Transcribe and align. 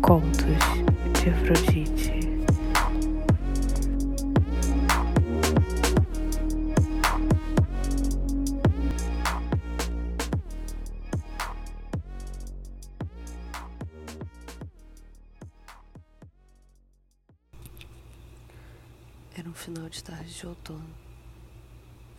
de 0.00 1.30
Afrodite. 1.30 2.12
Era 19.36 19.48
um 19.48 19.52
final 19.52 19.88
de 19.88 20.02
tarde 20.02 20.32
de 20.32 20.46
outono. 20.46 20.80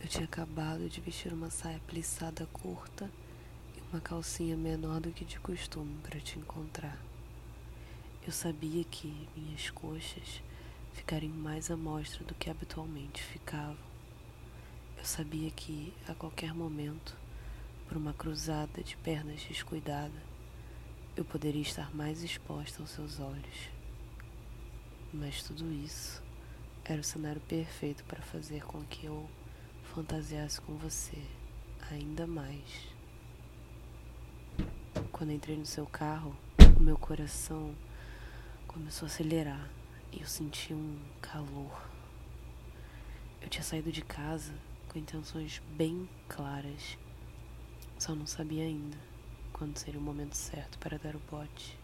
Eu 0.00 0.06
tinha 0.06 0.24
acabado 0.24 0.88
de 0.88 1.00
vestir 1.00 1.32
uma 1.32 1.50
saia 1.50 1.80
plissada 1.86 2.46
curta 2.52 3.10
e 3.76 3.80
uma 3.90 4.00
calcinha 4.00 4.56
menor 4.56 5.00
do 5.00 5.10
que 5.10 5.24
de 5.24 5.40
costume 5.40 5.96
para 6.02 6.20
te 6.20 6.38
encontrar. 6.38 7.09
Eu 8.26 8.32
sabia 8.32 8.84
que 8.84 9.26
minhas 9.34 9.70
coxas 9.70 10.42
ficariam 10.92 11.32
mais 11.32 11.70
à 11.70 11.76
mostra 11.76 12.22
do 12.22 12.34
que 12.34 12.50
habitualmente 12.50 13.22
ficavam. 13.22 13.78
Eu 14.98 15.04
sabia 15.06 15.50
que, 15.50 15.94
a 16.06 16.14
qualquer 16.14 16.52
momento, 16.52 17.16
por 17.88 17.96
uma 17.96 18.12
cruzada 18.12 18.82
de 18.82 18.94
pernas 18.98 19.42
descuidada, 19.44 20.22
eu 21.16 21.24
poderia 21.24 21.62
estar 21.62 21.94
mais 21.96 22.22
exposta 22.22 22.82
aos 22.82 22.90
seus 22.90 23.18
olhos. 23.18 23.70
Mas 25.14 25.42
tudo 25.42 25.72
isso 25.72 26.22
era 26.84 27.00
o 27.00 27.04
cenário 27.04 27.40
perfeito 27.40 28.04
para 28.04 28.20
fazer 28.20 28.64
com 28.64 28.84
que 28.84 29.06
eu 29.06 29.28
fantasiasse 29.94 30.60
com 30.60 30.76
você 30.76 31.24
ainda 31.90 32.26
mais. 32.26 32.86
Quando 35.10 35.32
entrei 35.32 35.56
no 35.56 35.66
seu 35.66 35.86
carro, 35.86 36.36
o 36.76 36.82
meu 36.82 36.98
coração 36.98 37.74
começou 38.70 39.06
a 39.06 39.10
acelerar 39.10 39.68
e 40.12 40.20
eu 40.20 40.26
senti 40.28 40.72
um 40.72 40.96
calor. 41.20 41.90
Eu 43.42 43.48
tinha 43.48 43.64
saído 43.64 43.90
de 43.90 44.00
casa 44.00 44.54
com 44.88 44.96
intenções 44.96 45.60
bem 45.76 46.08
claras, 46.28 46.96
só 47.98 48.14
não 48.14 48.28
sabia 48.28 48.62
ainda 48.62 48.96
quando 49.52 49.76
seria 49.76 49.98
o 49.98 50.02
momento 50.02 50.36
certo 50.36 50.78
para 50.78 50.98
dar 50.98 51.16
o 51.16 51.22
bote. 51.28 51.76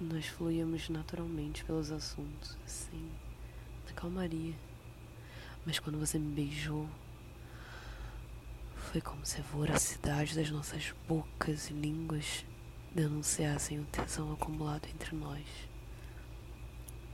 Nós 0.00 0.26
fluíamos 0.26 0.88
naturalmente 0.88 1.64
pelos 1.64 1.92
assuntos, 1.92 2.58
assim, 2.64 3.12
na 3.86 3.92
calmaria. 3.92 4.56
Mas 5.64 5.78
quando 5.78 6.00
você 6.00 6.18
me 6.18 6.34
beijou, 6.34 6.88
foi 8.74 9.00
como 9.00 9.24
se 9.24 9.38
a 9.38 9.44
voracidade 9.44 10.34
das 10.34 10.50
nossas 10.50 10.92
bocas 11.06 11.70
e 11.70 11.74
línguas 11.74 12.44
denunciassem 12.94 13.80
o 13.80 13.84
tesão 13.84 14.32
acumulado 14.32 14.86
entre 14.86 15.16
nós. 15.16 15.46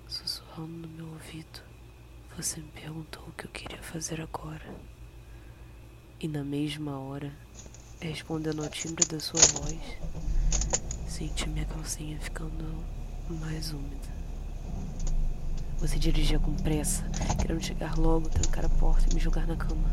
Sussurrando 0.08 0.72
no 0.72 0.88
meu 0.88 1.06
ouvido, 1.06 1.60
você 2.36 2.60
me 2.60 2.68
perguntou 2.68 3.22
o 3.28 3.32
que 3.32 3.44
eu 3.44 3.50
queria 3.50 3.82
fazer 3.82 4.20
agora. 4.20 4.74
E 6.20 6.26
na 6.26 6.42
mesma 6.42 6.98
hora, 6.98 7.32
respondendo 8.00 8.64
ao 8.64 8.70
timbre 8.70 9.06
da 9.06 9.20
sua 9.20 9.40
voz, 9.40 9.78
senti 11.06 11.48
minha 11.48 11.66
calcinha 11.66 12.18
ficando 12.18 12.84
mais 13.28 13.72
úmida. 13.72 14.18
Você 15.78 15.96
dirigia 15.96 16.40
com 16.40 16.56
pressa, 16.56 17.08
querendo 17.40 17.62
chegar 17.62 17.96
logo, 17.96 18.28
trancar 18.28 18.64
a 18.64 18.68
porta 18.68 19.06
e 19.08 19.14
me 19.14 19.20
jogar 19.20 19.46
na 19.46 19.56
cama. 19.56 19.88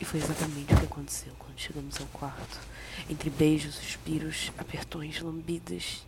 E 0.00 0.04
foi 0.04 0.20
exatamente 0.20 0.74
o 0.74 0.78
que 0.78 0.84
aconteceu 0.84 1.32
quando 1.38 1.58
chegamos 1.58 2.00
ao 2.00 2.06
quarto. 2.08 2.60
Entre 3.08 3.30
beijos, 3.30 3.76
suspiros, 3.76 4.52
apertões, 4.58 5.20
lambidas, 5.20 6.06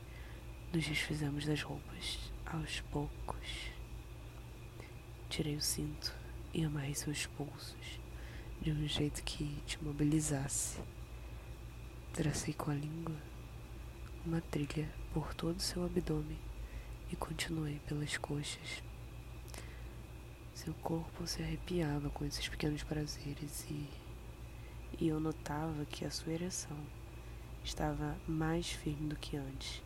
nos 0.73 0.87
desfizemos 0.87 1.47
das 1.47 1.63
roupas, 1.63 2.19
aos 2.47 2.81
poucos. 2.93 3.71
Tirei 5.31 5.57
o 5.57 5.61
cinto 5.61 6.15
e 6.53 6.65
amarrei 6.65 6.95
seus 6.95 7.27
pulsos 7.27 7.99
de 8.61 8.73
um 8.73 8.87
jeito 8.87 9.23
que 9.23 9.45
te 9.67 9.83
mobilizasse. 9.83 10.79
Tracei 12.13 12.53
com 12.53 12.71
a 12.71 12.75
língua 12.75 13.17
uma 14.27 14.41
trilha 14.41 14.89
por 15.15 15.33
todo 15.33 15.57
o 15.57 15.63
seu 15.63 15.85
abdômen 15.85 16.39
e 17.11 17.17
continuei 17.17 17.81
pelas 17.87 18.17
coxas. 18.19 18.83
Seu 20.59 20.75
corpo 20.75 21.25
se 21.25 21.41
arrepiava 21.41 22.11
com 22.11 22.25
esses 22.25 22.49
pequenos 22.49 22.83
prazeres 22.83 23.65
e, 23.71 23.89
e 24.99 25.07
eu 25.07 25.21
notava 25.21 25.85
que 25.85 26.05
a 26.05 26.11
sua 26.11 26.33
ereção 26.33 26.77
estava 27.63 28.19
mais 28.27 28.69
firme 28.69 29.09
do 29.09 29.15
que 29.15 29.37
antes, 29.37 29.81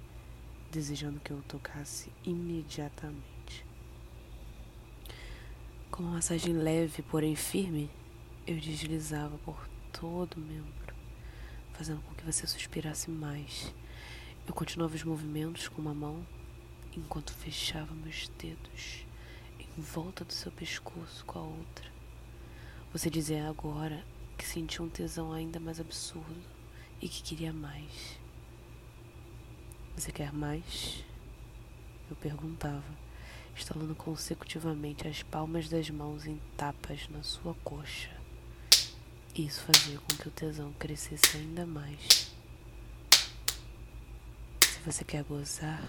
desejando 0.71 1.21
que 1.21 1.31
eu 1.31 1.37
o 1.37 1.43
tocasse 1.43 2.11
imediatamente. 2.25 3.66
Com 5.91 6.05
uma 6.05 6.12
massagem 6.12 6.55
leve, 6.55 7.03
porém 7.03 7.37
firme, 7.37 7.91
eu 8.47 8.59
deslizava 8.59 9.37
por 9.44 9.69
todo 9.93 10.38
o 10.38 10.41
membro, 10.41 10.94
fazendo 11.75 12.00
com 12.00 12.15
que 12.15 12.25
você 12.25 12.47
suspirasse 12.47 13.11
mais. 13.11 13.75
Eu 14.49 14.55
continuava 14.55 14.94
os 14.94 15.05
movimentos 15.05 15.69
com 15.69 15.82
uma 15.82 15.93
mão 15.93 16.27
enquanto 16.97 17.34
fechava 17.34 17.94
meus 17.94 18.27
dedos 18.38 19.12
em 19.77 19.81
volta 19.81 20.25
do 20.25 20.33
seu 20.33 20.53
pescoço 20.53 21.25
com 21.25 21.38
a 21.38 21.43
outra. 21.43 21.91
Você 22.93 23.09
dizia 23.09 23.49
agora 23.49 24.05
que 24.37 24.47
sentia 24.47 24.84
um 24.84 24.88
tesão 24.88 25.33
ainda 25.33 25.59
mais 25.59 25.81
absurdo 25.81 26.43
e 27.00 27.09
que 27.09 27.22
queria 27.22 27.53
mais. 27.53 28.19
Você 29.97 30.12
quer 30.12 30.32
mais? 30.32 31.05
Eu 32.11 32.16
perguntava, 32.16 32.84
instalando 33.56 33.94
consecutivamente 33.94 35.06
as 35.09 35.22
palmas 35.22 35.69
das 35.69 35.88
mãos 35.91 36.27
em 36.27 36.41
tapas 36.56 37.09
na 37.09 37.22
sua 37.22 37.55
coxa. 37.65 38.11
Isso 39.34 39.62
fazia 39.62 39.99
com 39.99 40.16
que 40.16 40.28
o 40.28 40.31
tesão 40.31 40.72
crescesse 40.78 41.37
ainda 41.37 41.65
mais. 41.65 42.32
Se 44.61 44.81
você 44.84 45.05
quer 45.05 45.25
gozar, 45.25 45.82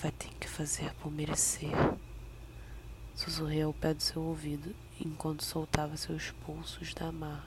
Vai 0.00 0.12
ter 0.12 0.28
que 0.38 0.48
fazer 0.48 0.94
por 1.00 1.10
merecer. 1.10 1.72
Sussurrei 3.18 3.62
ao 3.62 3.74
pé 3.74 3.92
do 3.92 4.00
seu 4.00 4.22
ouvido 4.22 4.72
enquanto 5.04 5.44
soltava 5.44 5.96
seus 5.96 6.30
pulsos 6.46 6.94
da 6.94 7.10
mar. 7.10 7.44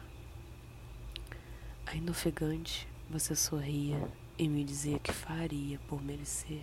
Ainda 1.85 2.11
ofegante, 2.11 2.85
você 3.09 3.33
sorria 3.37 4.05
e 4.37 4.49
me 4.49 4.65
dizia 4.65 4.99
que 4.99 5.13
faria 5.13 5.79
por 5.87 6.03
merecer, 6.03 6.61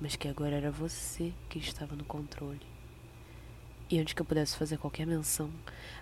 mas 0.00 0.14
que 0.14 0.28
agora 0.28 0.54
era 0.54 0.70
você 0.70 1.34
que 1.48 1.58
estava 1.58 1.96
no 1.96 2.04
controle. 2.04 2.64
E 3.90 3.98
antes 3.98 4.14
que 4.14 4.22
eu 4.22 4.26
pudesse 4.26 4.56
fazer 4.56 4.78
qualquer 4.78 5.04
menção, 5.04 5.50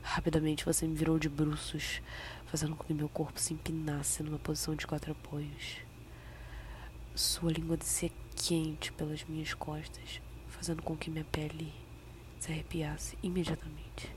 rapidamente 0.03 0.67
você 0.67 0.87
me 0.87 0.95
virou 0.95 1.19
de 1.19 1.31
bruços, 1.31 2.03
fazendo 2.45 2.77
com 2.77 2.85
que 2.85 2.93
meu 2.93 3.09
corpo 3.09 3.41
se 3.41 3.55
empinasse 3.55 4.23
numa 4.23 4.39
posição 4.39 4.75
de 4.75 4.87
quatro 4.87 5.13
apoios. 5.13 5.79
Sua 7.15 7.51
língua 7.51 7.79
descia 7.79 8.13
quente 8.37 8.93
pelas 8.93 9.25
minhas 9.25 9.55
costas, 9.55 10.21
fazendo 10.49 10.83
com 10.83 10.95
que 10.95 11.09
minha 11.09 11.25
pele 11.25 11.73
se 12.45 12.53
arrepiasse 12.53 13.17
imediatamente. 13.23 14.15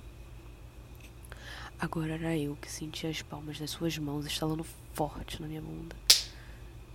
Agora 1.80 2.16
era 2.16 2.36
eu 2.36 2.58
que 2.58 2.70
sentia 2.70 3.10
as 3.10 3.22
palmas 3.22 3.58
das 3.58 3.70
suas 3.72 3.98
mãos 3.98 4.26
estalando 4.26 4.66
forte 4.94 5.42
na 5.42 5.48
minha 5.48 5.62
bunda, 5.62 5.96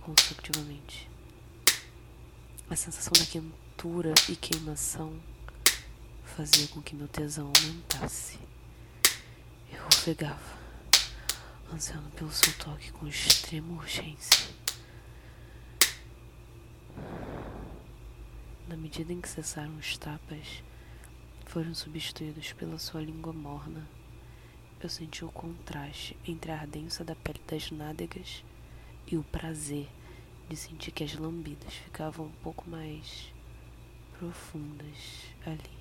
consecutivamente. 0.01 1.09
A 2.69 2.75
sensação 2.75 3.13
da 3.13 3.25
quentura 3.25 4.13
e 4.29 4.35
queimação 4.35 5.19
fazia 6.23 6.67
com 6.67 6.83
que 6.83 6.95
meu 6.95 7.07
tesão 7.07 7.51
aumentasse. 7.57 8.37
Eu 9.71 9.83
ofegava, 9.87 10.57
ansiando 11.73 12.11
pelo 12.11 12.31
seu 12.31 12.53
toque 12.59 12.91
com 12.91 13.07
extrema 13.07 13.73
urgência. 13.73 14.53
Na 18.67 18.77
medida 18.77 19.11
em 19.11 19.19
que 19.19 19.29
cessaram 19.29 19.75
os 19.77 19.97
tapas, 19.97 20.61
foram 21.53 21.75
substituídos 21.75 22.51
pela 22.53 22.79
sua 22.79 22.99
língua 22.99 23.31
morna. 23.31 23.87
Eu 24.81 24.89
senti 24.89 25.23
o 25.23 25.31
contraste 25.31 26.17
entre 26.25 26.51
a 26.51 26.59
ardência 26.59 27.05
da 27.05 27.13
pele 27.13 27.39
das 27.45 27.69
nádegas 27.69 28.43
e 29.05 29.15
o 29.17 29.23
prazer 29.23 29.87
de 30.49 30.55
sentir 30.55 30.89
que 30.89 31.03
as 31.03 31.13
lambidas 31.13 31.71
ficavam 31.75 32.25
um 32.25 32.31
pouco 32.41 32.67
mais 32.67 33.31
profundas 34.17 35.27
ali. 35.45 35.77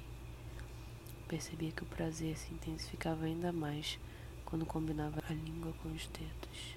Percebia 1.26 1.72
que 1.72 1.84
o 1.84 1.86
prazer 1.86 2.36
se 2.36 2.52
intensificava 2.52 3.24
ainda 3.24 3.50
mais 3.50 3.98
quando 4.44 4.66
combinava 4.66 5.22
a 5.26 5.32
língua 5.32 5.72
com 5.82 5.88
os 5.88 6.06
dedos. 6.08 6.76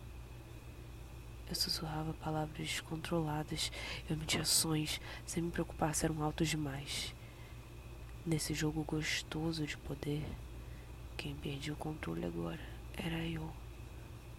Eu 1.50 1.56
sussurrava 1.56 2.14
palavras 2.14 2.66
descontroladas, 2.66 3.74
eu 4.10 4.16
emitia 4.16 4.46
sons, 4.46 5.02
sem 5.26 5.44
me 5.44 5.52
preocupar 5.52 5.94
se 5.94 6.06
eram 6.06 6.24
altos 6.24 6.48
demais. 6.48 7.14
Nesse 8.28 8.56
jogo 8.56 8.84
gostoso 8.84 9.68
de 9.68 9.78
poder, 9.78 10.26
quem 11.16 11.36
perdia 11.36 11.74
o 11.74 11.76
controle 11.76 12.26
agora 12.26 12.60
era 12.98 13.24
eu, 13.24 13.54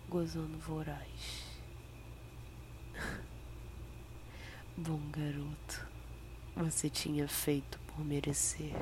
gozando 0.08 0.58
voraz. 0.58 1.62
Bom 4.76 5.00
garoto, 5.12 5.88
você 6.56 6.90
tinha 6.90 7.28
feito 7.28 7.78
por 7.86 8.04
merecer. 8.04 8.72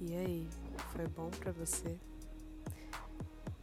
E 0.00 0.16
aí, 0.16 0.48
foi 0.92 1.06
bom 1.06 1.30
para 1.30 1.52
você? 1.52 1.96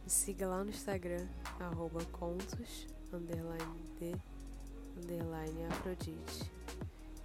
Me 0.02 0.08
siga 0.08 0.48
lá 0.48 0.64
no 0.64 0.70
Instagram, 0.70 1.28
arroba 1.60 2.02
contos, 2.06 2.86
underline 3.12 3.82
de, 3.98 4.39
underline 5.00 5.66
afrodite. 5.66 6.50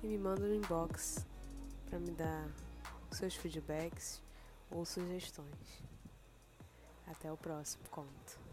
E 0.01 0.07
me 0.07 0.17
manda 0.17 0.41
no 0.41 0.55
inbox 0.55 1.25
para 1.89 1.99
me 1.99 2.11
dar 2.11 2.47
seus 3.11 3.35
feedbacks 3.35 4.21
ou 4.71 4.85
sugestões. 4.85 5.83
Até 7.07 7.31
o 7.31 7.37
próximo 7.37 7.83
conto. 7.89 8.44